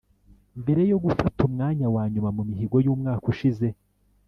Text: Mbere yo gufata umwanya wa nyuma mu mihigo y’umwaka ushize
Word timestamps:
Mbere 0.61 0.81
yo 0.91 0.97
gufata 1.05 1.39
umwanya 1.49 1.87
wa 1.95 2.03
nyuma 2.11 2.29
mu 2.37 2.43
mihigo 2.49 2.77
y’umwaka 2.85 3.25
ushize 3.33 3.67